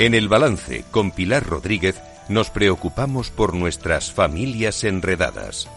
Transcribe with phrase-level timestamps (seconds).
[0.00, 2.00] En el balance con Pilar Rodríguez
[2.30, 5.68] nos preocupamos por nuestras familias enredadas.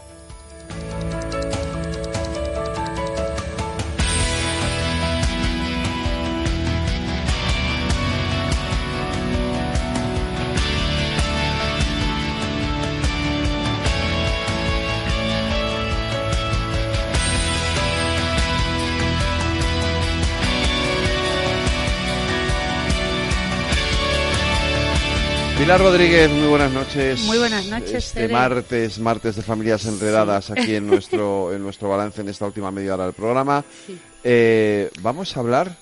[25.64, 27.22] Pilar Rodríguez, muy buenas noches.
[27.22, 28.08] Muy buenas noches.
[28.08, 32.70] Este martes, martes de familias enredadas aquí en nuestro en nuestro balance en esta última
[32.70, 33.64] media hora del programa.
[34.26, 35.74] Eh, vamos a hablar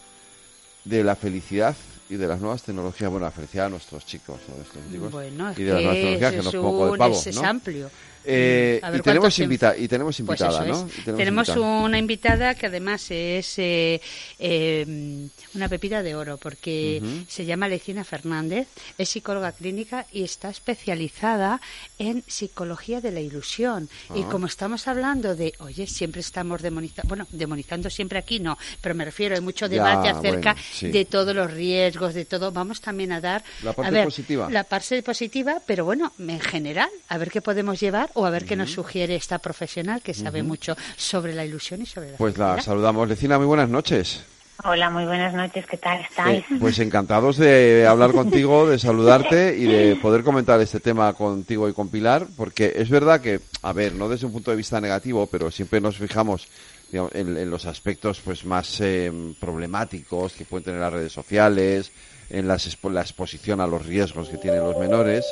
[0.85, 1.76] de la felicidad
[2.12, 3.09] y de las nuevas tecnologías.
[3.09, 5.12] Bueno, la felicidad a nuestros chicos, a nuestros chicos.
[5.12, 6.54] Bueno, y de las nuevas tecnologías que nos
[6.91, 7.90] de pavo, es, amplio.
[8.24, 10.88] Eh, y, tenemos invita y tenemos pues invitada, ¿no?
[11.04, 14.00] tenemos, una invitada que además es eh,
[14.38, 20.49] eh, una pepita de oro porque se llama Lecina Fernández, es psicóloga clínica y está
[20.49, 21.62] especializada
[21.98, 23.90] en psicología de la ilusión.
[24.16, 24.27] Y ah.
[24.30, 29.05] como estamos hablando de, oye, siempre estamos demonizando, bueno, demonizando siempre aquí no, pero me
[29.05, 32.52] refiero, hay mucho debate acerca de todos los riesgos, de todo.
[32.52, 34.49] Vamos también a dar la parte positiva.
[34.49, 38.45] La parte positiva, pero bueno, en general, a ver qué podemos llevar o a ver
[38.45, 42.37] qué nos sugiere esta profesional que sabe mucho sobre la ilusión y sobre la Pues
[42.37, 43.07] la saludamos.
[43.07, 44.23] Lecina, muy buenas noches.
[44.63, 46.43] Hola, muy buenas noches, ¿qué tal estáis?
[46.51, 51.68] Eh, pues encantados de hablar contigo, de saludarte y de poder comentar este tema contigo
[51.68, 54.79] y con Pilar, porque es verdad que, a ver, no desde un punto de vista
[54.79, 56.48] negativo, pero siempre nos fijamos
[56.91, 61.91] en, los aspectos pues más eh, problemáticos que pueden tener las redes sociales,
[62.29, 62.55] en la
[63.01, 65.25] exposición a los riesgos que tienen los menores,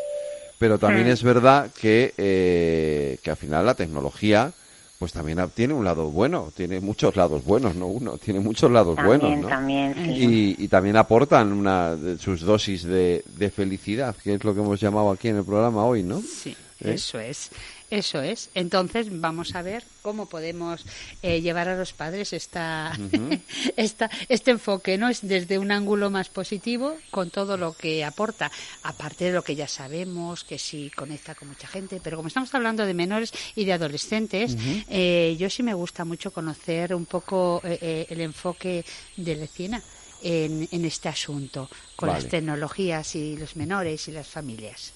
[0.60, 4.52] pero también es verdad que, eh, que al final la tecnología
[5.00, 8.98] pues también tiene un lado bueno, tiene muchos lados buenos, no uno, tiene muchos lados
[9.02, 9.48] buenos, ¿no?
[9.48, 14.54] También, y, y, también aportan una de sus dosis de, de, felicidad, que es lo
[14.54, 16.22] que hemos llamado aquí en el programa hoy, ¿no?
[16.22, 16.96] Sí, ¿Eh?
[16.96, 17.50] eso es.
[17.90, 18.50] Eso es.
[18.54, 20.86] Entonces vamos a ver cómo podemos
[21.24, 22.96] eh, llevar a los padres esta,
[23.78, 25.10] esta, este enfoque, ¿no?
[25.10, 28.52] Es desde un ángulo más positivo con todo lo que aporta,
[28.84, 32.54] aparte de lo que ya sabemos, que sí conecta con mucha gente, pero como estamos
[32.54, 34.56] hablando de menores y de adolescentes,
[34.88, 38.86] eh, yo sí me gusta mucho conocer un poco eh, el enfoque
[39.18, 39.82] de Lecina.
[40.22, 44.92] En, en este asunto, con las tecnologías y los menores y las familias.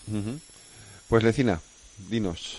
[1.07, 1.61] Pues Lecina,
[2.09, 2.57] dinos.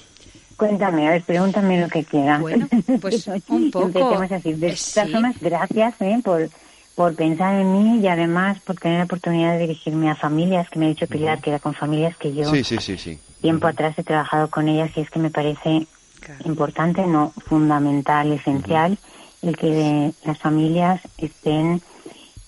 [0.57, 2.41] Cuéntame, a ver, pregúntame lo que quieras.
[2.41, 2.69] Bueno,
[3.01, 4.19] pues un poco.
[4.19, 4.53] así.
[4.53, 6.21] De eh, todas formas, gracias ¿eh?
[6.23, 6.49] por,
[6.95, 10.79] por pensar en mí y además por tener la oportunidad de dirigirme a familias, que
[10.79, 13.19] me ha dicho Pilar, que era con familias que yo sí, sí, sí, sí.
[13.41, 15.87] tiempo atrás he trabajado con ellas y es que me parece
[16.45, 18.99] importante, no fundamental, esencial,
[19.43, 21.83] el que las familias estén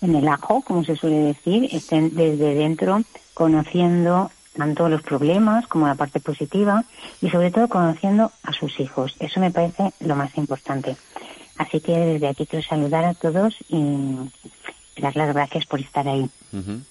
[0.01, 3.03] en el ajo, como se suele decir, estén desde dentro
[3.35, 6.85] conociendo tanto los problemas como la parte positiva
[7.21, 9.17] y sobre todo conociendo a sus hijos.
[9.21, 10.97] Eso me parece lo más importante.
[11.59, 14.15] Así que desde aquí quiero saludar a todos y
[14.97, 16.29] dar las gracias por estar ahí.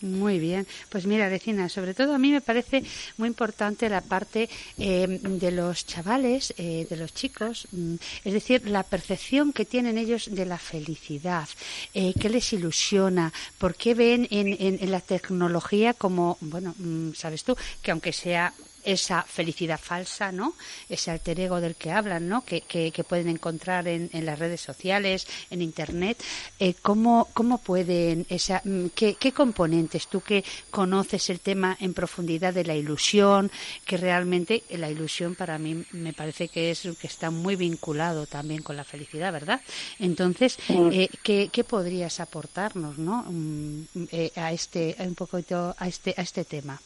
[0.01, 0.67] Muy bien.
[0.89, 2.83] Pues mira, vecina, sobre todo a mí me parece
[3.17, 8.67] muy importante la parte eh, de los chavales, eh, de los chicos, mm, es decir,
[8.69, 11.47] la percepción que tienen ellos de la felicidad,
[11.93, 17.43] eh, qué les ilusiona, por qué ven en, en, la tecnología como, bueno, mm, sabes
[17.43, 18.53] tú, que aunque sea
[18.85, 20.56] esa felicidad falsa, ¿no?
[20.88, 22.46] Ese alter ego del que hablan, ¿no?
[22.46, 26.23] Que, que, pueden encontrar en, en, las redes sociales, en Internet.
[26.59, 31.94] Eh, ¿cómo, ¿Cómo pueden, esa, mm, qué, qué componentes, tú que conoces el tema en
[31.94, 33.51] profundidad de la ilusión,
[33.85, 38.62] que realmente la ilusión para mí me parece que es que está muy vinculado también
[38.62, 39.62] con la felicidad, ¿verdad?
[40.00, 43.25] Entonces, eh, ¿qué, ¿qué, podrías aportarnos, ¿no?
[43.28, 46.79] Mm, eh, a este, un poquito a este, a este tema.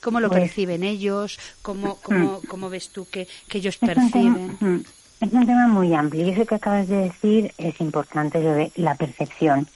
[0.00, 1.38] ¿Cómo lo pues perciben ellos?
[1.62, 4.84] ¿Cómo, cómo, cómo ves tú que, que ellos perciben?
[5.20, 8.72] es un tema muy amplio y eso que acabas de decir es importante, lo de
[8.76, 9.68] la percepción.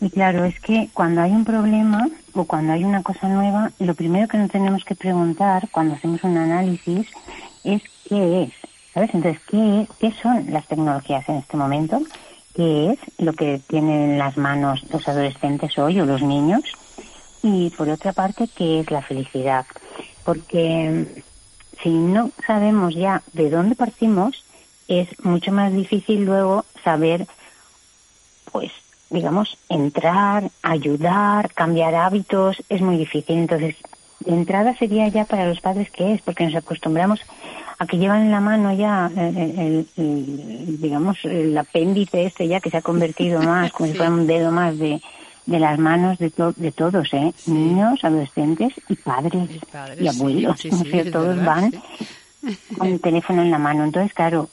[0.00, 3.94] Y claro, es que cuando hay un problema o cuando hay una cosa nueva, lo
[3.94, 7.06] primero que nos tenemos que preguntar cuando hacemos un análisis
[7.64, 8.52] es qué es.
[8.92, 9.14] ¿Sabes?
[9.14, 12.02] Entonces, ¿qué, ¿qué son las tecnologías en este momento?
[12.54, 16.62] ¿Qué es lo que tienen en las manos los adolescentes hoy o los niños?
[17.42, 19.66] Y por otra parte, ¿qué es la felicidad?
[20.24, 21.24] Porque
[21.82, 24.44] si no sabemos ya de dónde partimos,
[24.88, 27.26] es mucho más difícil luego saber,
[28.50, 28.70] pues,
[29.10, 33.38] digamos, entrar, ayudar, cambiar hábitos, es muy difícil.
[33.38, 33.76] Entonces,
[34.20, 37.20] de entrada sería ya para los padres qué es, porque nos acostumbramos
[37.78, 39.88] a que llevan en la mano ya el,
[40.80, 44.52] digamos el apéndice este ya que se ha convertido más como si fuera un dedo
[44.52, 45.00] más de,
[45.46, 47.32] de las manos de, de todos, ¿eh?
[47.46, 49.48] Niños, adolescentes y padres
[49.98, 50.60] y, abuelos.
[51.12, 51.72] todos van
[52.76, 53.84] con el teléfono en la mano.
[53.84, 54.48] Entonces, claro,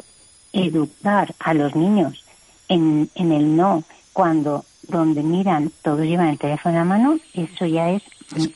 [0.53, 2.23] educar a los niños
[2.67, 3.83] en, en el no,
[4.13, 8.03] cuando donde miran todos llevan el teléfono en la mano, eso ya es,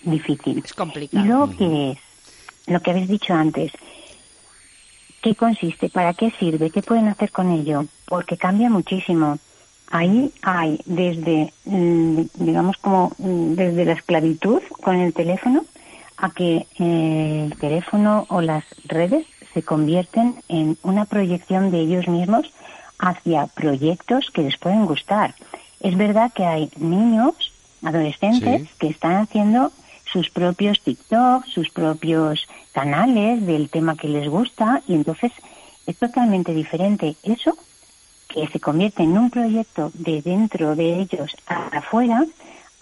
[0.04, 0.62] difícil.
[0.64, 1.24] Es complicado.
[1.24, 1.98] Y luego, ¿qué es?
[2.68, 3.72] Lo que habéis dicho antes.
[5.22, 5.90] ¿Qué consiste?
[5.90, 6.70] ¿Para qué sirve?
[6.70, 7.86] ¿Qué pueden hacer con ello?
[8.06, 9.40] Porque cambia muchísimo.
[9.94, 15.66] Ahí hay desde, mm, digamos como mm, desde la esclavitud con el teléfono
[16.18, 22.08] a que eh, el teléfono o las redes se convierten en una proyección de ellos
[22.08, 22.52] mismos
[22.98, 25.36] hacia proyectos que les pueden gustar.
[25.80, 27.54] Es verdad que hay niños,
[27.84, 29.72] adolescentes, que están haciendo
[30.12, 35.32] sus propios TikTok, sus propios canales del tema que les gusta y entonces
[35.86, 37.56] es totalmente diferente eso
[38.34, 42.26] que se convierte en un proyecto de dentro de ellos afuera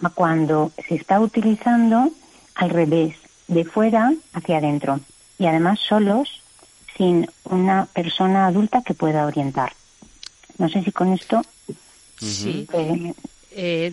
[0.02, 2.10] a cuando se está utilizando
[2.54, 3.16] al revés,
[3.48, 5.00] de fuera hacia adentro
[5.38, 6.42] y además solos
[6.96, 9.72] sin una persona adulta que pueda orientar.
[10.58, 11.42] No sé si con esto
[12.22, 12.68] Sí.
[12.72, 13.14] Eh,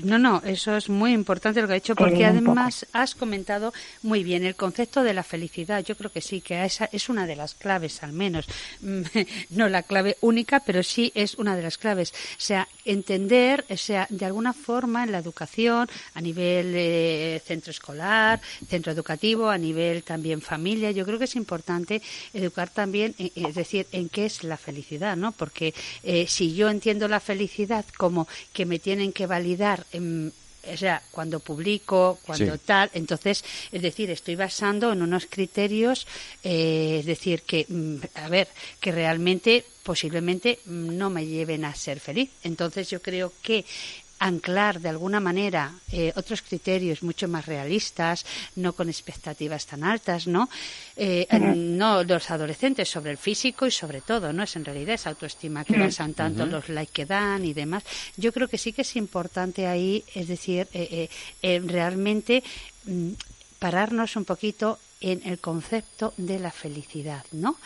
[0.04, 3.74] no, no, eso es muy importante lo que ha dicho, porque además has comentado
[4.04, 5.84] muy bien el concepto de la felicidad.
[5.84, 8.48] Yo creo que sí, que esa es una de las claves, al menos.
[9.50, 12.12] no la clave única, pero sí es una de las claves.
[12.12, 17.72] O sea, entender, o sea, de alguna forma en la educación, a nivel eh, centro
[17.72, 22.02] escolar, centro educativo, a nivel también familia, yo creo que es importante
[22.34, 25.32] educar también, eh, es decir, en qué es la felicidad, ¿no?
[25.32, 25.74] Porque
[26.28, 32.20] si yo entiendo la felicidad como que me tienen que validar o sea, cuando publico,
[32.26, 36.06] cuando tal, entonces, es decir, estoy basando en unos criterios,
[36.44, 38.48] eh, es decir, que, mm, a ver,
[38.80, 42.30] que realmente posiblemente no me lleven a ser feliz.
[42.44, 43.66] Entonces, yo creo que
[44.20, 48.26] anclar de alguna manera eh, otros criterios mucho más realistas,
[48.56, 50.50] no con expectativas tan altas, ¿no?
[50.96, 54.44] Eh, no los adolescentes sobre el físico y sobre todo, ¿no?
[54.44, 57.84] Es en realidad esa autoestima que basan tanto los likes que dan y demás.
[58.18, 61.10] Yo creo que sí que es importante ahí, es decir, eh,
[61.66, 62.44] realmente
[62.86, 63.12] mm,
[63.60, 67.58] pararnos un poquito en el concepto de la felicidad, ¿no?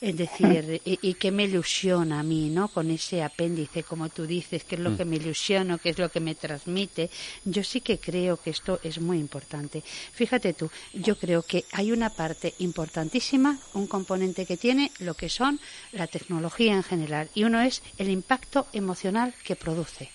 [0.00, 2.68] Es decir, y, que me ilusiona a mí, ¿no?
[2.68, 6.08] Con ese apéndice, como tú dices, qué es lo que me ilusiona, qué es lo
[6.10, 7.10] que me transmite.
[7.44, 9.82] Yo sí que creo que esto es muy importante.
[10.12, 15.28] Fíjate tú, yo creo que hay una parte importantísima, un componente que tiene lo que
[15.28, 15.60] son
[15.92, 20.10] la tecnología en general, y uno es el impacto emocional que produce.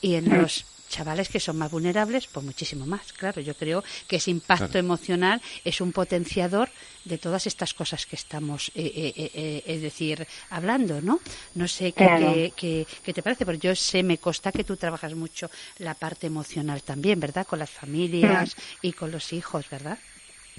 [0.00, 3.12] Y en los chavales que son más vulnerables, pues muchísimo más.
[3.12, 6.68] Claro, yo creo que ese impacto emocional es un potenciador
[7.04, 11.20] de todas estas cosas que estamos, eh, eh, eh, es decir, hablando, ¿no?
[11.54, 15.50] No sé qué, qué, te parece, pero yo sé, me consta que tú trabajas mucho
[15.78, 17.46] la parte emocional también, ¿verdad?
[17.46, 19.98] Con las familias y con los hijos, ¿verdad?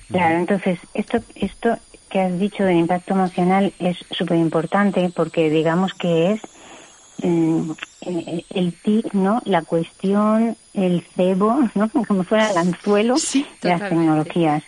[0.10, 1.80] Claro, entonces, esto, esto
[2.10, 6.42] que has dicho del impacto emocional es súper importante porque digamos que es
[7.22, 9.42] el TIC, ¿no?
[9.46, 11.90] La cuestión, el cebo, ¿no?
[12.08, 13.16] Como fuera el anzuelo
[13.62, 14.64] de las tecnologías.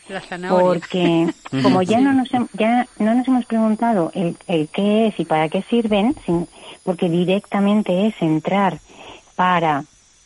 [0.49, 5.25] Porque como ya no nos ya no nos hemos preguntado el, el qué es y
[5.25, 6.15] para qué sirven,
[6.83, 8.79] porque directamente es entrar
[9.35, 9.83] para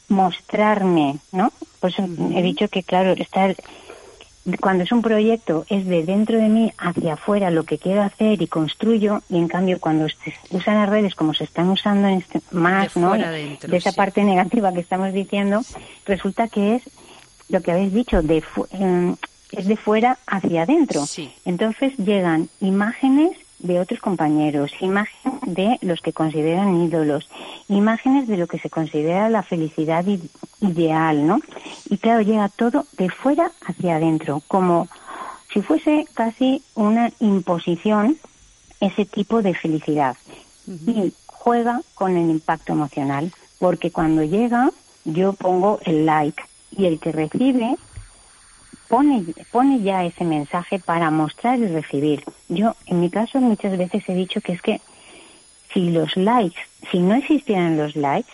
[0.08, 1.51] mostrarme, ¿no?
[1.80, 3.54] Pues he dicho que claro, está
[4.60, 8.41] cuando es un proyecto es de dentro de mí hacia afuera lo que quiero hacer
[8.41, 12.19] y construyo y en cambio cuando se usan las redes como se están usando en
[12.19, 13.13] este, más de, ¿no?
[13.13, 15.62] de esa parte negativa que estamos diciendo
[16.05, 16.83] resulta que es
[17.50, 19.15] lo que habéis dicho de em,
[19.51, 21.03] es de fuera hacia adentro.
[21.45, 23.31] Entonces llegan imágenes
[23.62, 27.30] de otros compañeros, imágenes de los que consideran ídolos,
[27.68, 30.06] imágenes de lo que se considera la felicidad
[30.60, 31.39] ideal, ¿no?
[31.89, 34.88] Y claro, llega todo de fuera hacia adentro, como
[35.53, 38.18] si fuese casi una imposición
[38.80, 40.18] ese tipo de felicidad.
[40.68, 44.72] Y juega con el impacto emocional, porque cuando llega
[45.03, 47.75] yo pongo el like y el que recibe
[48.91, 52.24] pone, pone ya ese mensaje para mostrar y recibir.
[52.50, 54.81] Yo, en mi caso, muchas veces he dicho que es que
[55.74, 56.60] si los likes,
[56.91, 58.33] si no existieran los likes,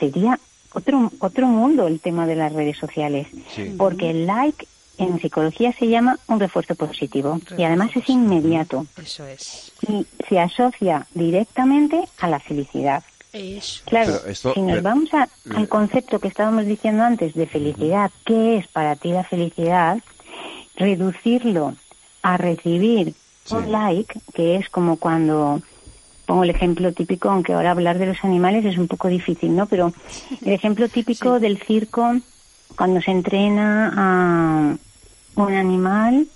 [0.00, 0.40] sería
[0.72, 3.28] otro, otro mundo el tema de las redes sociales.
[3.76, 8.86] Porque el like en psicología se llama un refuerzo positivo y además es inmediato.
[8.96, 9.72] Eso es.
[9.86, 13.04] Y se asocia directamente a la felicidad.
[13.86, 18.94] Claro, si nos vamos al concepto que estábamos diciendo antes de felicidad, ¿qué es para
[18.96, 19.98] ti la felicidad?
[20.76, 21.74] Reducirlo
[22.22, 23.14] a recibir
[23.50, 25.62] un like, que es como cuando
[26.26, 29.66] pongo el ejemplo típico, aunque ahora hablar de los animales es un poco difícil, ¿no?
[29.66, 29.92] Pero
[30.44, 32.14] el ejemplo típico del circo,
[32.76, 34.76] cuando se entrena a
[35.34, 36.26] un animal,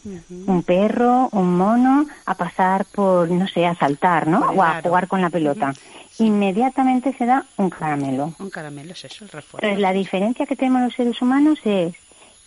[0.47, 4.41] un perro, un mono, a pasar por, no sé, a saltar, ¿no?
[4.50, 5.75] O a jugar con la pelota.
[6.19, 8.33] Inmediatamente se da un caramelo.
[8.38, 9.67] Un caramelo es eso, el refuerzo.
[9.67, 11.95] Entonces, la diferencia que tenemos los seres humanos es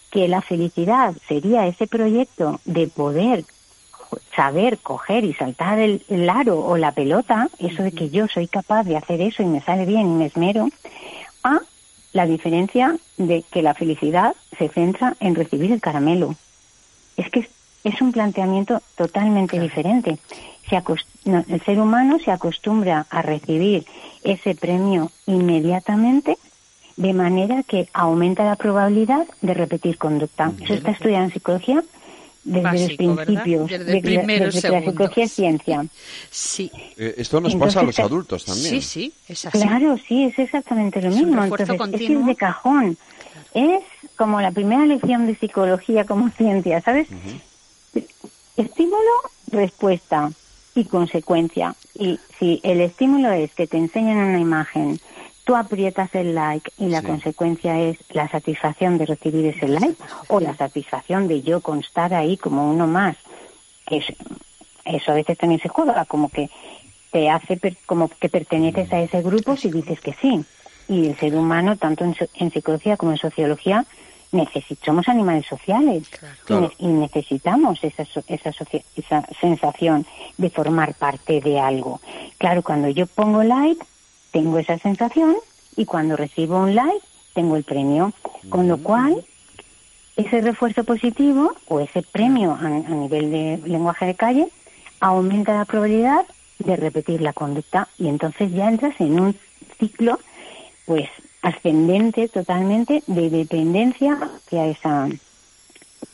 [0.10, 3.46] que la felicidad sería ese proyecto de poder
[4.36, 8.48] saber coger y saltar el, el aro o la pelota, eso de que yo soy
[8.48, 10.70] capaz de hacer eso y me sale bien y me esmero,
[11.44, 11.60] a
[12.14, 16.36] la diferencia de que la felicidad se centra en recibir el caramelo.
[17.18, 17.48] Es que
[17.84, 20.18] es, un planteamiento totalmente diferente.
[20.70, 23.86] Se acost- no, el ser humano se acostumbra a recibir
[24.24, 26.38] ese premio inmediatamente
[26.98, 30.52] de manera que aumenta la probabilidad de repetir conducta.
[30.62, 31.84] Eso está estudiado en psicología
[32.44, 33.44] desde Básico, los ¿verdad?
[33.44, 35.86] principios, Desde de que la- primeros desde que la psicología es ciencia.
[36.32, 38.70] Sí, Eh, esto nos Entonces, pasa a los adultos también.
[38.70, 39.58] sí, sí, es así.
[39.60, 41.42] Claro, sí, es exactamente lo Es un mismo.
[41.44, 42.22] refuerzo Entonces, es continuo.
[42.22, 42.98] ir de cajón.
[43.54, 43.84] Es
[44.18, 47.08] como la primera lección de psicología como ciencia, ¿sabes?
[48.58, 49.12] Estímulo,
[49.48, 50.32] respuesta
[50.76, 51.76] y consecuencia.
[51.94, 55.00] Y si el estímulo es que te enseñan una imagen,
[55.50, 57.08] tú aprietas el like y la Sí.
[57.08, 62.38] consecuencia es la satisfacción de recibir ese like o la satisfacción de yo constar ahí
[62.38, 63.18] como uno más.
[63.88, 64.14] Que es-
[64.86, 66.52] eso a veces también se juega, como que
[67.10, 70.46] te hace per- como que perteneces a ese grupo si dices que sí.
[70.88, 73.88] Y el ser humano, tanto en, en psicología como en sociología,
[74.32, 76.16] necesi- somos animales sociales y
[76.46, 76.62] Claro.
[76.62, 78.52] ne- y, necesitamos esa, so- esa,
[78.94, 80.06] esa sensación
[80.38, 82.02] de formar parte de algo.
[82.38, 83.84] Claro, cuando yo pongo like,
[84.32, 85.36] tengo esa sensación
[85.76, 88.14] y cuando recibo un like, tengo el premio.
[88.50, 89.24] Con lo cual,
[90.16, 94.48] ese refuerzo positivo o ese premio a, a nivel de lenguaje de calle
[95.00, 96.26] aumenta la probabilidad
[96.60, 99.36] de repetir la conducta y entonces ya entras en un
[99.80, 100.20] ciclo
[100.86, 101.08] pues
[101.42, 105.08] ascendente totalmente de dependencia hacia esa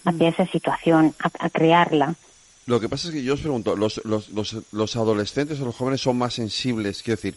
[0.03, 2.15] hacia esa situación a, a crearla.
[2.67, 5.75] Lo que pasa es que yo os pregunto, ¿los, los, los, los adolescentes o los
[5.75, 7.36] jóvenes son más sensibles, quiero decir,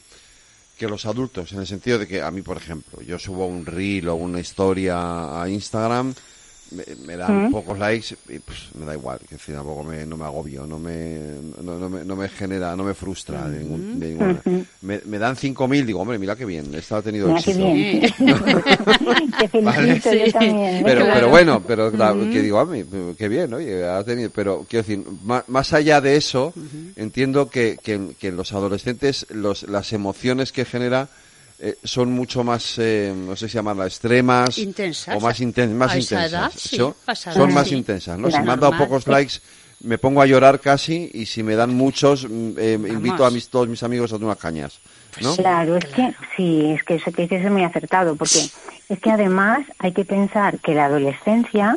[0.78, 1.52] que los adultos?
[1.52, 4.40] En el sentido de que a mí, por ejemplo, yo subo un reel o una
[4.40, 6.14] historia a Instagram,
[6.70, 7.50] me, me dan ¿Mm?
[7.50, 10.78] pocos likes y pues me da igual, que decir, tampoco me, no me agobio, no
[10.78, 11.18] me,
[11.62, 14.42] no, no me, no me genera, no me frustra de, ningún, de ninguna
[14.82, 17.72] me, me dan 5.000, digo, hombre, mira qué bien, esta ha tenido Mira qué éxito.
[17.72, 18.00] bien
[19.38, 20.00] te felicito Vale.
[20.18, 20.32] yo Sí.
[20.32, 21.14] también Pero, Claro.
[21.14, 22.84] pero bueno, pero la- que digo, a mí,
[23.16, 26.52] qué bien, oye, ha tenido, pero quiero decir, ma- más, allá de eso,
[26.96, 31.08] entiendo que, que, que los adolescentes, los, las emociones que genera
[31.60, 35.16] eh, son mucho más, eh, no sé si llamarlas extremas, Intensas.
[35.16, 36.32] o más, inten- más A esa intensas.
[36.32, 37.74] edad, sí, Son- más sí.
[37.76, 38.28] intensas, ¿no?
[38.28, 38.42] Claro.
[38.42, 38.88] Si me han dado Normal.
[38.88, 39.34] pocos likes,
[39.80, 43.48] me pongo a llorar casi, y si me dan muchos, mm, eh, invito a mis,
[43.48, 44.80] todos mis amigos a unas cañas,
[45.20, 45.34] ¿no?
[45.36, 48.38] Claro, es que sí, es que eso que dices es muy acertado, porque
[48.88, 51.76] es que además hay que pensar que la adolescencia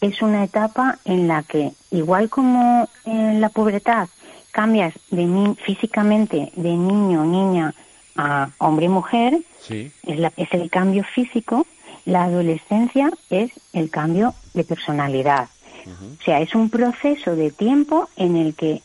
[0.00, 4.08] es una etapa en la que, igual como en la pubertad,
[4.52, 7.74] cambias de ni- físicamente de niño o niña
[8.16, 9.90] a hombre y mujer, Sí.
[10.06, 11.66] es, la- es el cambio físico,
[12.04, 15.48] la adolescencia es el cambio de personalidad.
[15.86, 18.82] O sea, es un proceso de tiempo en el que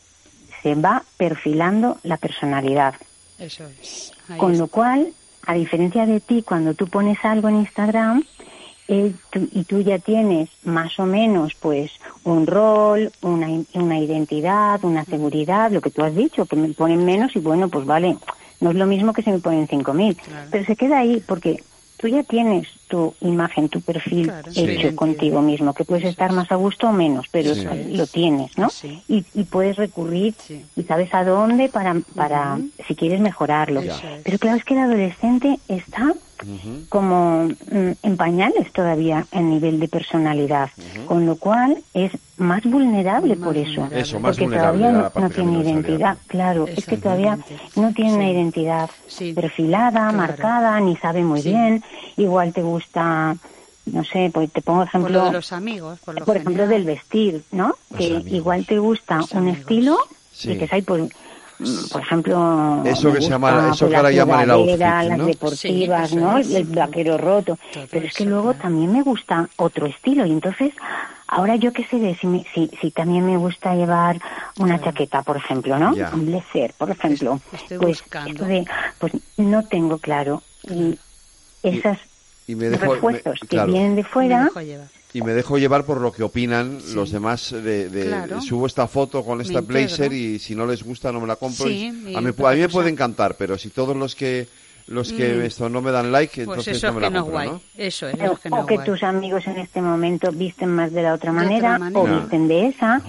[0.62, 2.94] se va perfilando la personalidad.
[3.38, 4.12] Eso es.
[4.28, 4.64] Ahí Con está.
[4.64, 5.12] lo cual,
[5.46, 8.24] a diferencia de ti, cuando tú pones algo en Instagram
[8.90, 11.92] eh, tú- y tú ya tienes más o menos pues
[12.24, 17.04] un rol, una, una identidad, una seguridad, lo que tú has dicho, que me ponen
[17.04, 18.16] menos y bueno, pues vale,
[18.60, 20.48] no es lo mismo que si me ponen 5.000, Claro.
[20.50, 21.64] pero se queda ahí porque
[21.96, 26.50] tú ya tienes tu imagen, tu perfil Claro, hecho contigo mismo, que puedes estar más
[26.52, 27.66] a gusto o menos, pero Sí.
[27.96, 28.68] lo tienes, ¿no?
[28.68, 29.02] Sí.
[29.08, 30.64] Y, y puedes recurrir Sí.
[30.76, 33.82] y sabes a dónde para, para si quieres mejorarlo.
[34.24, 36.14] Pero claro, es que el adolescente está
[36.88, 40.70] como mm, en pañales todavía en nivel de personalidad,
[41.06, 43.80] con lo cual es más vulnerable Más por eso.
[43.82, 44.00] vulnerable.
[44.00, 47.38] Eso, más porque vulnerable todavía no, tiene identidad, claro, es que todavía
[47.76, 49.32] no tiene una identidad Sí.
[49.32, 50.16] perfilada, Claro.
[50.16, 51.50] marcada, ni sabe muy Sí.
[51.50, 51.82] bien,
[52.16, 53.36] igual te gusta,
[53.86, 56.66] no sé, pues te pongo Por ejemplo, lo de los amigos, por lo por ejemplo,
[56.66, 57.74] del vestir, ¿no?
[57.90, 58.32] Los que amigos.
[58.32, 59.60] igual te gusta Los un amigos.
[59.60, 59.98] estilo
[60.30, 60.52] Sí.
[60.52, 61.08] y que hay por, mm,
[61.90, 65.26] por ejemplo, Eso que se llama- eso que ahora la llaman el outfit, las ¿no?
[65.26, 66.38] deportivas, Sí, eso ¿no?
[66.38, 67.58] El vaquero roto.
[67.72, 68.62] Todo Pero es que eso, luego claro.
[68.62, 70.72] también me gusta otro estilo y entonces
[71.26, 74.20] ahora yo qué sé de si, me- si, si también me gusta llevar
[74.56, 75.94] una chaqueta, por ejemplo, ¿no?
[75.94, 76.10] Ya.
[76.14, 77.40] Un blazer, por ejemplo.
[77.52, 78.64] Estoy pues esto de,
[78.98, 80.98] pues no tengo claro y
[81.62, 81.98] esas
[82.46, 84.90] Y me dejo, refuerzos me- que vienen de Me fuera dejo llevar.
[85.14, 88.40] Y me dejo llevar por lo que opinan los demás de, de- Claro.
[88.42, 91.66] subo esta foto con esta blazer y si no les gusta no me la compro
[91.66, 94.46] Sí, y y a, mí, a mí me puede encantar pero si todos los que
[94.86, 95.42] los que Mm.
[95.42, 97.48] esto no me dan like Pues entonces eso no me que la no compro guay.
[97.50, 97.60] ¿no?
[97.76, 98.86] Eso es, O, que no o que guay.
[98.86, 102.48] tus amigos en este momento visten más de la otra De otra manera, o visten
[102.48, 103.02] de esa,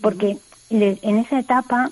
[0.00, 0.38] porque
[0.70, 1.90] le- en esa etapa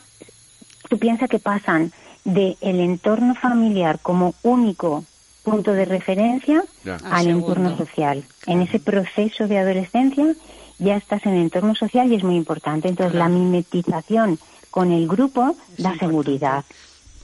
[0.89, 1.93] tú piensas que pasan
[2.25, 5.05] de el entorno familiar como único
[5.47, 6.97] punto de referencia Ya.
[7.11, 8.25] Al entorno social.
[8.47, 10.35] En ese proceso de adolescencia
[10.79, 12.89] ya estás en el entorno social y es muy importante.
[12.89, 13.31] Entonces Claro.
[13.33, 14.39] la mimetización
[14.71, 15.99] con el grupo Es da importante.
[16.05, 16.65] seguridad.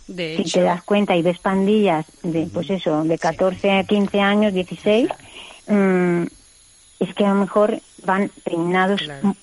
[0.07, 3.85] De Si hecho, te das cuenta y ves pandillas de, pues eso, de 14 a
[3.85, 5.09] 15 años, 16,
[5.69, 6.23] mm,
[7.00, 9.35] es que a lo mejor van peinados Claro.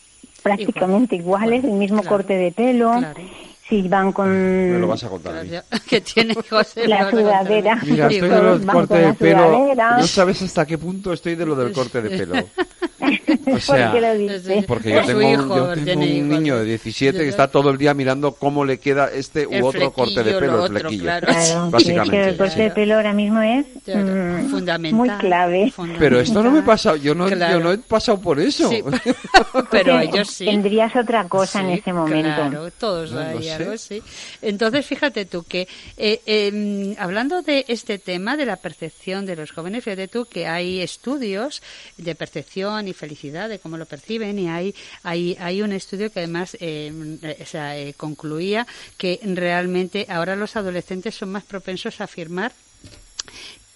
[0.41, 2.15] prácticamente iguales, el mismo Claro.
[2.17, 3.21] corte de pelo, Claro.
[3.69, 4.29] Si van con
[4.73, 5.51] me lo vas a contar a mí.
[5.87, 7.79] Que tiene José La sudadera.
[7.85, 9.75] Mira, estoy de los cortes de pelo.
[9.75, 12.35] No sabes hasta qué punto estoy de lo del corte de pelo.
[13.51, 14.65] O sea, ¿Por qué lo dices?
[14.65, 17.69] Porque Por yo tengo, un, hijo, yo tengo un niño de 17 que está todo
[17.71, 21.03] el día mirando cómo le queda este u otro corte de pelo, lo el flequillo.
[21.03, 21.27] claro.
[21.27, 22.61] Claro, Básicamente, es que el corte sí.
[22.61, 24.93] de pelo ahora mismo es Claro, mm, fundamental.
[24.97, 25.71] muy clave.
[25.71, 25.99] fundamental.
[26.09, 27.57] Pero esto no me pasa, yo no, Claro.
[27.57, 28.69] yo no he pasado por eso.
[28.69, 28.83] Sí,
[29.71, 30.45] pero ellos sí.
[30.45, 32.35] Tendrías otra cosa en Sí, ese momento.
[32.35, 33.58] Claro, todos No, no sé.
[33.77, 34.01] Sí.
[34.41, 39.51] Entonces, fíjate tú que, eh, eh, hablando de este tema de la percepción de los
[39.51, 41.61] jóvenes, fíjate tú que hay estudios
[41.97, 46.19] de percepción y felicidad, de cómo lo perciben, y hay, hay, hay un estudio que
[46.19, 52.05] además eh, eh, o sea, concluía que realmente ahora los adolescentes son más propensos a
[52.05, 52.53] afirmar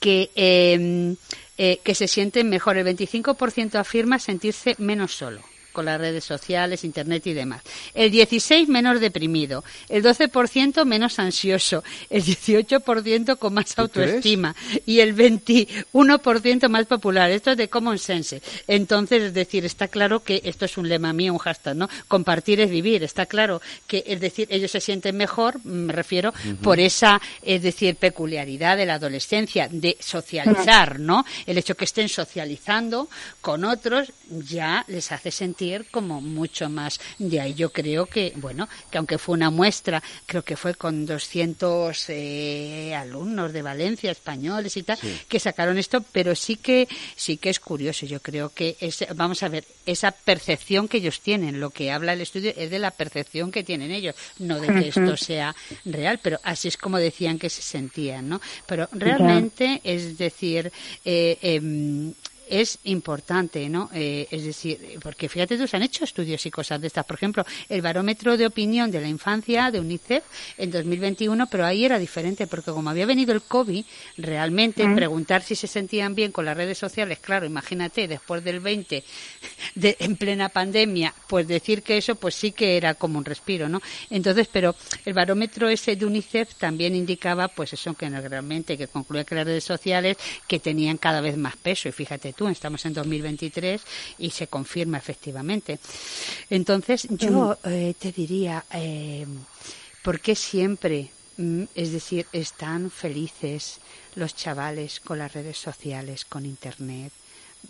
[0.04, 1.16] que, eh,
[1.58, 2.78] eh, que se sienten mejor.
[2.78, 5.42] El 25% afirma sentirse menos solo
[5.74, 7.62] con las redes sociales, internet y demás.
[7.94, 15.00] El 16 menos deprimido, el 12% menos ansioso, el 18% con más ¿Tú autoestima y
[15.00, 17.32] el 21% más popular.
[17.32, 18.42] Esto es de Common Sense.
[18.68, 21.90] Entonces, es decir, está claro que esto es un lema mío, un hashtag, ¿no?
[22.08, 23.04] Compartir es vivir.
[23.04, 27.96] Está claro que, es decir, ellos se sienten mejor, me refiero, por esa, es decir,
[27.96, 31.26] peculiaridad de la adolescencia, de socializar, ¿no?
[31.46, 33.10] El hecho que estén socializando
[33.42, 37.00] con otros ya les hace sentir como mucho más.
[37.18, 41.06] De ahí yo creo que, bueno, que aunque fue una muestra, creo que fue con
[41.06, 44.98] 200 eh, alumnos de Valencia, españoles y tal,
[45.28, 48.06] que sacaron esto, pero sí que, sí que es curioso.
[48.06, 52.14] Yo creo que es, vamos a ver, esa percepción que ellos tienen, lo que habla
[52.14, 56.20] el estudio es de la percepción que tienen ellos, no de que esto sea real,
[56.22, 58.42] pero así es como decían que se sentían, ¿no?
[58.66, 60.72] Pero realmente, es decir,
[61.06, 62.14] eh, em,
[62.50, 63.90] es importante, ¿no?
[63.94, 67.06] Eh, es decir, porque fíjate tú, se han hecho estudios y cosas de estas.
[67.06, 70.24] Por ejemplo, el barómetro de opinión de la infancia de UNICEF
[70.58, 73.86] en 2021, pero ahí era diferente, porque como había venido el COVID,
[74.18, 79.04] realmente preguntar si se sentían bien con las redes sociales, claro, imagínate, después del 20,
[79.76, 83.70] de, en plena pandemia, pues decir que eso, pues sí que era como un respiro,
[83.70, 83.82] ¿no?
[84.10, 84.76] Entonces, pero
[85.06, 89.46] el barómetro ese de UNICEF también indicaba, pues eso, que realmente, que concluía que las
[89.46, 93.82] redes sociales que tenían cada vez más peso, y fíjate estamos en 2023
[94.20, 95.80] y se confirma efectivamente.
[96.50, 99.26] Entonces, yo eh, te diría, eh,
[100.02, 103.80] ¿por qué siempre, mm, es decir, están felices
[104.16, 107.12] los chavales con las redes sociales, con Internet?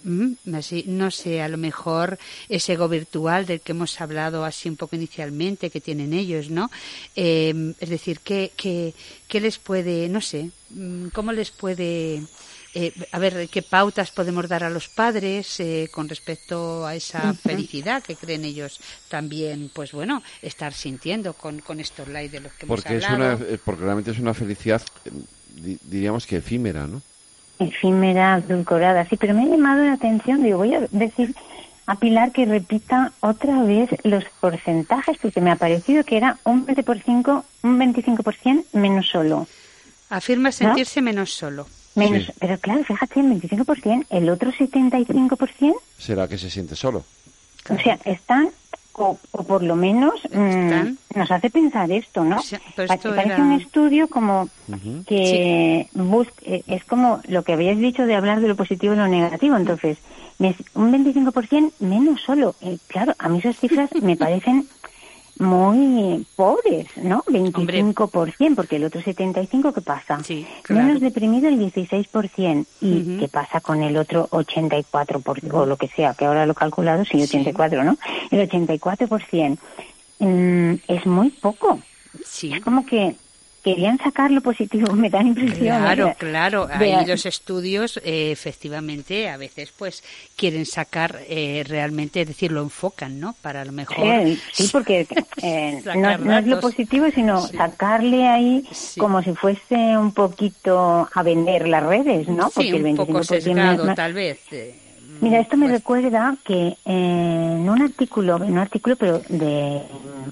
[0.02, 2.18] Mm, así, no sé, a lo mejor
[2.50, 6.72] ese ego virtual del que hemos hablado así un poco inicialmente que tienen ellos, ¿no?
[7.16, 8.94] Eh, es decir, ¿qué, qué,
[9.28, 12.24] qué les puede, no sé, mm, cómo les puede,
[12.76, 17.34] eh, a ver, qué pautas podemos dar a los padres eh, con respecto a esa
[17.34, 22.54] felicidad que creen ellos también, pues bueno, estar sintiendo con, con estos likes de los
[22.54, 24.82] que Porque, hemos es una, eh, porque realmente es una felicidad,
[25.56, 27.02] di- diríamos que efímera, ¿no?
[27.60, 31.34] efímera, adulcorada, sí, pero me ha llamado la atención, digo, voy a decir
[31.86, 36.66] a Pilar que repita otra vez los porcentajes, porque me ha parecido que era un
[36.66, 39.48] 20%, un 25% menos solo.
[40.10, 41.68] Afirma sentirse menos solo.
[41.96, 42.32] Menos, Sí.
[42.40, 47.04] Pero claro, fíjate, el 25%, el otro 75%, Será que se siente solo.
[47.70, 48.50] o sea, están,
[48.94, 52.38] o, o por lo menos mm, nos hace pensar esto, ¿no?
[52.38, 54.50] O sea, esto Parece era- un estudio como
[55.06, 58.98] que bus- eh, es como lo que habíais dicho de hablar de lo positivo y
[58.98, 59.56] lo negativo.
[59.56, 59.98] Entonces,
[60.74, 62.56] un 25% menos solo.
[62.62, 64.68] Eh, claro, a mí esas cifras me parecen
[65.40, 67.24] muy pobres, ¿no?
[67.24, 70.24] 25%, porque el otro 75% ¿qué pasa?
[70.24, 70.86] Sí, claro.
[70.86, 72.66] Menos deprimido el 16%.
[72.82, 75.54] ¿Y qué pasa con el otro 84%?
[75.54, 77.98] O lo que sea, que ahora lo he calculado, sí, 84, ¿no?
[78.32, 79.58] El 84%
[80.20, 81.80] mm, es muy poco.
[82.26, 82.54] Sí.
[82.54, 83.16] Es como que
[83.64, 85.80] querían sacar lo positivo, me da impresión.
[85.80, 86.68] Claro, claro.
[86.72, 90.04] Ahí los estudios, eh, efectivamente, a veces pues
[90.36, 93.36] quieren sacar eh, realmente, es decir, lo enfocan, ¿no?
[93.42, 94.06] Para lo mejor.
[94.52, 95.08] sí, porque
[95.42, 101.68] eh, no, es lo positivo, sino sacarle ahí como si fuese un poquito a vender
[101.68, 102.50] las redes, ¿no?
[102.50, 104.40] Porque sí, un poco sesgado, tal vez.
[105.22, 109.82] Mira, esto me pues recuerda que en un artículo, en un artículo, pero de,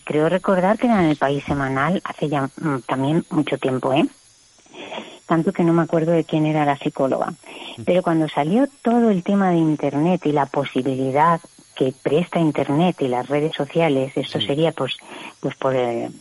[0.03, 4.05] creo recordar que era en el País Semanal hace ya mm, también mucho tiempo, ¿eh?
[5.25, 7.33] Tanto que no me acuerdo de quién era la psicóloga.
[7.85, 11.39] Pero cuando salió todo el tema de Internet y la posibilidad
[11.75, 14.97] que presta Internet y las redes sociales, esto sería pues,
[15.39, 15.73] pues por,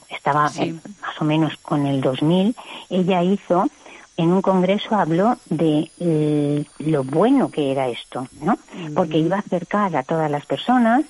[0.08, 2.54] estaba más o menos con el 2000,
[2.88, 3.68] ella hizo
[4.16, 8.58] en un congreso habló de eh, lo bueno que era esto, ¿no?
[8.94, 11.04] Porque iba a acercar a todas las personas,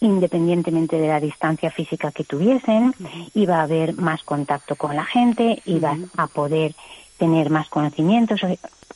[0.00, 2.94] independientemente de la distancia física que tuviesen,
[3.34, 6.74] iba a haber más contacto con la gente, iba a poder
[7.18, 8.40] tener más conocimientos.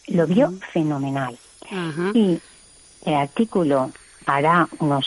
[0.07, 1.39] Lo vio fenomenal.
[2.15, 2.41] Y
[3.05, 3.91] el artículo
[4.25, 5.07] hará unos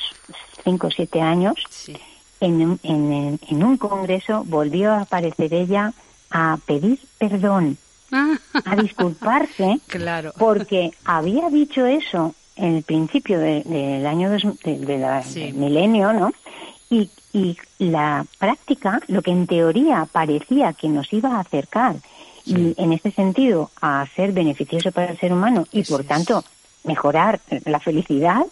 [0.63, 1.55] 5 o 7 años,
[2.39, 5.93] en, en, en un congreso volvió a aparecer ella
[6.29, 7.77] a pedir perdón
[8.11, 10.33] a disculparse claro.
[10.37, 16.33] porque había dicho eso en el principio del año del milenio, ¿no?
[16.89, 21.95] Y, y la práctica, lo que en teoría parecía que nos iba a acercar
[22.45, 26.43] y en este sentido a ser beneficioso para el ser humano y por tanto
[26.83, 28.45] mejorar la felicidad,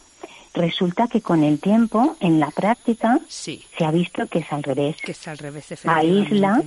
[0.53, 4.95] resulta que con el tiempo, en la práctica, se ha visto que es al revés.
[5.03, 6.63] Que es al revés, Aísla,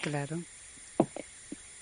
[0.00, 0.38] claro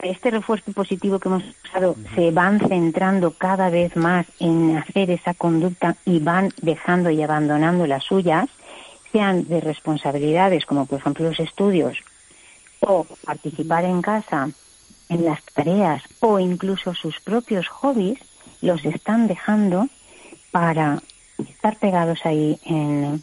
[0.02, 5.34] este refuerzo positivo que hemos usado se van centrando cada vez más en hacer esa
[5.34, 8.48] conducta y van dejando y abandonando las suyas,
[9.12, 11.98] sean de responsabilidades como por ejemplo los estudios
[12.80, 14.50] o participar en casa
[15.08, 18.18] en las tareas o incluso sus propios hobbies,
[18.62, 19.88] los están dejando
[20.50, 21.02] para
[21.38, 23.22] estar pegados ahí en,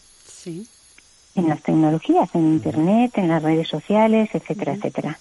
[1.35, 5.17] en las tecnologías, en Internet, en las redes sociales, etcétera, etcétera.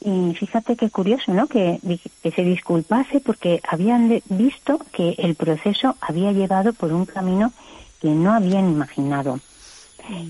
[0.00, 1.48] Y fíjate qué curioso, ¿no?
[1.48, 1.80] Que,
[2.22, 7.52] que se disculpase porque habían visto que el proceso había llevado por un camino
[8.00, 9.40] que no habían imaginado.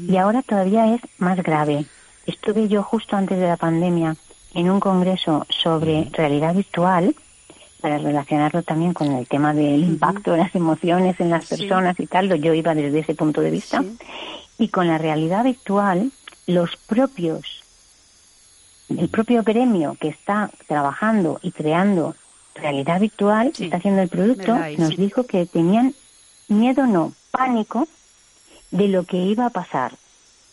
[0.08, 1.86] Y ahora todavía es más grave.
[2.26, 4.16] Estuve yo justo antes de la pandemia
[4.54, 7.14] en un congreso sobre realidad virtual
[7.80, 12.06] para relacionarlo también con el tema del impacto de las emociones en las personas y
[12.06, 12.28] tal.
[12.42, 13.84] Yo iba desde ese punto de vista.
[14.58, 16.10] Y con la realidad virtual,
[16.46, 17.57] los propios
[18.88, 22.14] el propio gremio que está trabajando y creando
[22.54, 25.94] realidad virtual, está haciendo el producto, nos dijo que tenían
[26.48, 27.86] miedo, no, pánico
[28.70, 29.92] de lo que iba a pasar.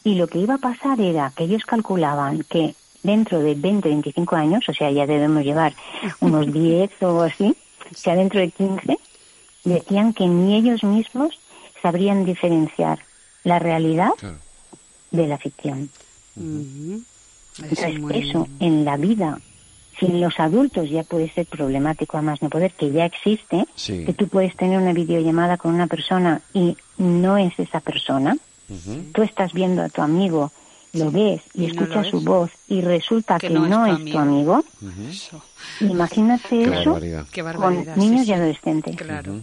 [0.03, 4.35] Y lo que iba a pasar era que ellos calculaban que dentro de 20, 25
[4.35, 5.73] años, o sea, ya debemos llevar
[6.19, 7.55] unos 10 o así,
[7.91, 8.97] o sea, dentro de 15,
[9.63, 11.39] decían que ni ellos mismos
[11.81, 12.99] sabrían diferenciar
[13.43, 14.11] la realidad
[15.11, 15.89] de la ficción.
[17.61, 19.39] Entonces, eso en la vida,
[19.99, 24.13] si en los adultos ya puede ser problemático, además no poder, que ya existe, que
[24.13, 28.35] tú puedes tener una videollamada con una persona y no es esa persona,
[29.13, 30.51] tú estás viendo a tu amigo,
[30.93, 34.63] lo ves y, escuchas su voz y resulta que, no, es, tu amigo,
[35.79, 36.99] imagínate eso
[37.55, 38.95] con niños y adolescentes.
[38.95, 39.41] Claro,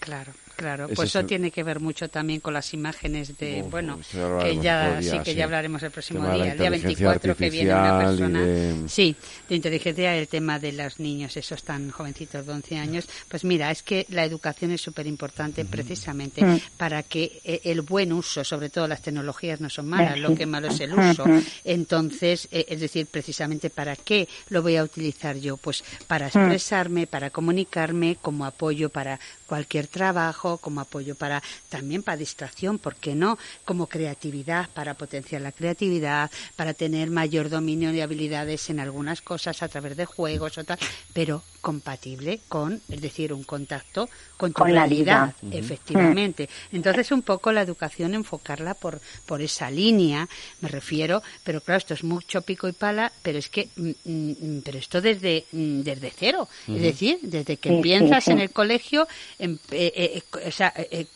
[0.00, 0.32] claro.
[0.56, 3.98] Claro, pues eso tiene que ver mucho también con las imágenes de, bueno,
[4.40, 7.98] que ya sí que ya hablaremos el próximo día, el día 24 que viene una
[7.98, 9.16] persona, sí,
[9.48, 13.70] de inteligencia, el tema de los niños, esos tan jovencitos de 11 años, pues mira,
[13.70, 16.60] es que la educación es súper importante precisamente mm.
[16.76, 20.46] para que eh, el buen uso, sobre todo las tecnologías no son malas, lo que
[20.46, 21.24] malo es el uso,
[21.64, 26.28] entonces, eh, es decir, precisamente para qué lo voy a utilizar yo, pues para mm.
[26.28, 32.96] expresarme, para comunicarme, como apoyo para cualquier trabajo, como apoyo para también para distracción, ¿por
[32.96, 33.38] qué no?
[33.64, 39.62] Como creatividad, para potenciar la creatividad, para tener mayor dominio y habilidades en algunas cosas
[39.62, 40.78] a través de juegos o tal,
[41.12, 46.46] pero compatible con, es decir, un contacto con tu realidad, efectivamente.
[46.70, 50.28] Entonces, un poco la educación enfocarla por, por esa línea,
[50.60, 54.60] me refiero, pero claro, esto es mucho pico y pala, pero es que, mm, mm,
[54.62, 59.56] pero esto desde, mm, desde cero, es decir, desde que piensas en el colegio, eh,
[59.70, 61.06] eh, o sea, eh,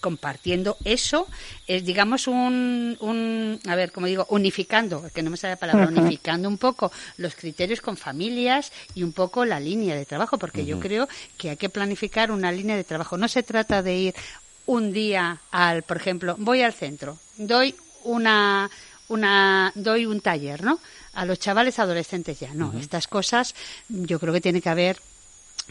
[0.00, 1.26] compartiendo eso,
[1.66, 5.88] es digamos un, un, a ver, como digo, unificando, que no me sale la palabra,
[5.88, 10.66] unificando un poco los criterios con familias y un poco la línea de trabajo, porque
[10.66, 13.16] yo creo que hay que planificar una línea de trabajo.
[13.16, 14.14] No se trata de ir
[14.66, 17.74] un día al, por ejemplo, voy al centro, doy
[18.04, 18.70] una
[19.08, 20.78] una doy un taller, ¿no?
[21.12, 22.72] A los chavales adolescentes ya, no.
[22.78, 23.54] Estas cosas
[23.88, 24.98] yo creo que tiene que haber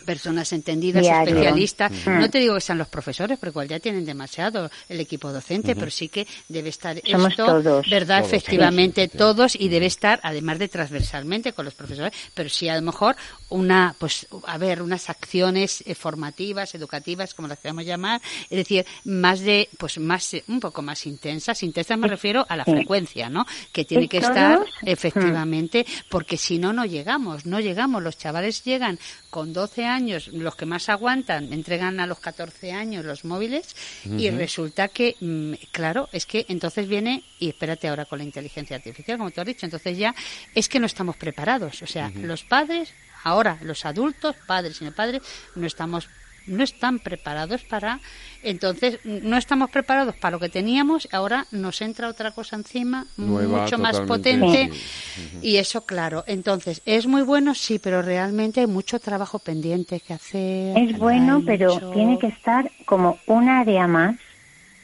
[0.06, 1.34] personas entendidas, Diario.
[1.36, 1.92] especialistas.
[2.06, 2.20] Mm.
[2.20, 5.76] No te digo que sean los profesores, porque igual ya tienen demasiado el equipo docente,
[5.76, 7.90] pero sí que debe estar Somos esto, todos.
[7.90, 8.20] ¿verdad?
[8.20, 9.18] Todos, Efectivamente, sí, sí, sí.
[9.18, 13.16] todos y debe estar, además de transversalmente con los profesores, pero sí a lo mejor
[13.50, 18.86] una, pues, a ver, unas acciones eh, formativas, educativas, como las queramos llamar, es decir,
[19.06, 21.62] más de, pues más, eh, un poco más intensas.
[21.64, 22.72] Intensas me refiero a la Sí.
[22.72, 23.46] frecuencia, ¿no?
[23.72, 24.32] Que tiene ¿Y que todos?
[24.36, 28.02] estar efectivamente, porque si no, no llegamos, no llegamos.
[28.02, 28.98] Los chavales llegan
[29.30, 34.30] con 12 años, los que más aguantan, entregan a los 14 años los móviles y
[34.30, 39.17] resulta que, mm, claro, es que entonces viene, y espérate ahora con la inteligencia artificial,
[39.17, 40.15] como tú has dicho, entonces ya
[40.54, 41.82] es que no estamos preparados.
[41.82, 42.93] O sea, los padres,
[43.24, 45.22] ahora los adultos, padres y no padres,
[45.56, 46.08] no estamos
[46.48, 48.00] no están preparados para
[48.44, 53.62] entonces no estamos preparados para lo que teníamos ahora nos entra otra cosa encima Nueva,
[53.62, 55.40] mucho más potente sí.
[55.42, 60.14] y eso claro entonces es muy bueno sí pero realmente hay mucho trabajo pendiente que
[60.14, 64.16] hacer Es bueno, pero tiene que estar como un área más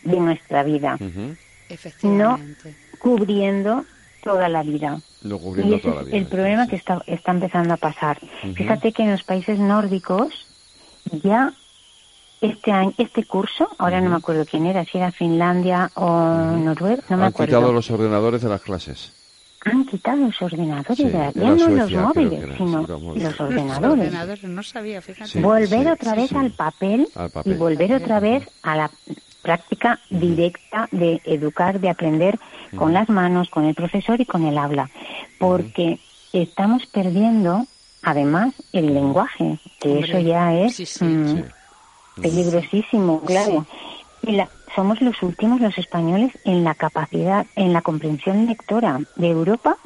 [0.03, 0.97] de nuestra vida,
[1.67, 3.85] efectivamente cubriendo
[4.23, 4.99] toda la vida.
[5.23, 6.17] Lo Y cubriendo ese toda la es vida.
[6.17, 6.69] el problema sí.
[6.71, 8.19] que está, está empezando a pasar.
[8.55, 10.45] Fíjate que en los países nórdicos
[11.23, 11.53] ya
[12.41, 16.07] este año, este curso, ahora no me acuerdo quién era, si era Finlandia o
[16.57, 17.57] Noruega, no me Han acuerdo.
[17.57, 19.13] quitado los ordenadores de las clases.
[19.65, 21.33] Han quitado los ordenadores, Sí, ¿verdad?
[21.35, 24.43] era ya no Suecia, los móviles, era, sino los ordenadores.
[24.45, 25.39] no sabía fíjate Sí.
[25.41, 26.35] volver otra vez sí.
[26.37, 27.53] al papel, Al papel.
[27.53, 28.91] y volver otra vez a la
[29.41, 32.39] práctica directa de educar, de aprender
[32.77, 34.89] con las manos, con el profesor y con el habla,
[35.39, 35.99] porque
[36.31, 37.65] estamos perdiendo
[38.01, 41.05] además el lenguaje, que Hombre, eso ya es sí, sí.
[41.05, 41.43] mm, Sí.
[42.21, 43.65] peligrosísimo, claro.
[44.23, 49.29] Y la- somos los últimos, los españoles, en la capacidad, en la comprensión lectora de
[49.29, 49.77] Europa,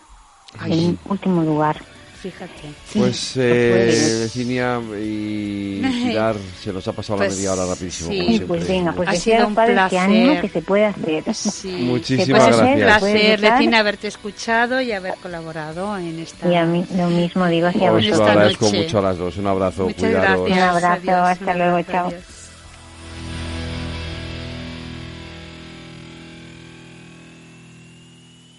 [0.65, 1.81] en último lugar.
[2.23, 4.19] Fíjate Pues, eh.
[4.23, 8.09] Virginia y Pilar, se nos ha pasado Pues, la media hora rapidísimo.
[8.11, 8.35] sí.
[8.39, 10.41] como pues venga, pues Ha decía sido un placer.
[10.41, 11.23] que se puede hacer.
[11.35, 11.67] Sí.
[11.81, 12.99] Muchísimas hacer, gracias.
[12.99, 13.59] puede placer, votar.
[13.59, 16.49] Lecina, haberte escuchado y haber colaborado en esta.
[16.51, 18.29] Y a mí lo mismo digo hacia Os vosotros.
[18.29, 18.77] agradezco noche.
[18.83, 19.37] mucho a las dos.
[19.37, 20.47] Un abrazo, Muchas cuidaros.
[20.47, 20.57] gracias.
[20.57, 22.07] Un abrazo, Adiós, hasta un luego, abrazo, chao.
[22.07, 22.32] adiós.